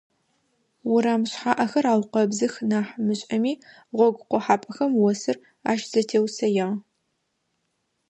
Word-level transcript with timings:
Урам 0.93 1.23
шъхьаӀэхэр 1.31 1.85
аукъэбзых 1.91 2.53
нахь 2.69 2.93
мышӀэми, 3.05 3.53
гъогу 3.97 4.27
къохьапӀэхэм 4.29 4.91
осыр 5.09 5.37
ащызэтеусэягъ. 5.69 6.75